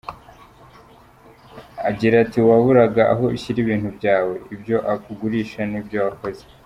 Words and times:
Agira 1.89 2.15
ati 2.23 2.39
“Waburaga 2.47 3.03
aho 3.13 3.23
ushyira 3.35 3.57
ibintu 3.61 3.89
byawe, 3.97 4.35
ibyo 4.53 4.77
ugurisha 5.11 5.61
n’ibyo 5.71 5.97
wakoze. 6.05 6.43